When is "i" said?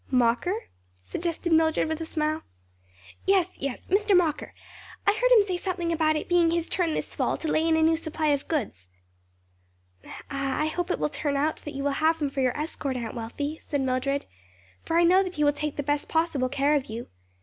5.05-5.13, 10.61-10.65, 14.97-15.03